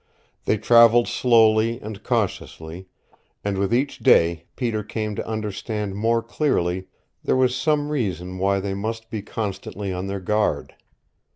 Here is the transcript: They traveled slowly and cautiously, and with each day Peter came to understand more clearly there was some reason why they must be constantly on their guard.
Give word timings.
They 0.45 0.57
traveled 0.57 1.07
slowly 1.07 1.79
and 1.79 2.01
cautiously, 2.01 2.87
and 3.43 3.59
with 3.59 3.71
each 3.71 3.99
day 3.99 4.45
Peter 4.55 4.81
came 4.83 5.13
to 5.15 5.27
understand 5.27 5.93
more 5.93 6.23
clearly 6.23 6.87
there 7.23 7.35
was 7.37 7.55
some 7.55 7.89
reason 7.89 8.39
why 8.39 8.61
they 8.61 8.73
must 8.73 9.11
be 9.11 9.21
constantly 9.21 9.93
on 9.93 10.07
their 10.07 10.19
guard. 10.19 10.73